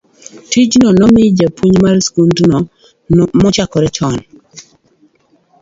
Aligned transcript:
tijno 0.51 0.89
nomi 0.99 1.23
japuonj 1.41 1.75
mar 1.83 1.97
skundno 2.07 2.59
machakre 3.41 3.87
chon 3.97 4.15